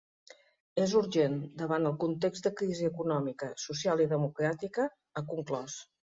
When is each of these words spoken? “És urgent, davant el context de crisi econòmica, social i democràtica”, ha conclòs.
“És 0.85 0.95
urgent, 1.01 1.35
davant 1.59 1.85
el 1.89 1.97
context 2.05 2.47
de 2.47 2.53
crisi 2.63 2.89
econòmica, 2.89 3.51
social 3.67 4.03
i 4.09 4.09
democràtica”, 4.17 4.89
ha 5.21 5.25
conclòs. 5.37 5.79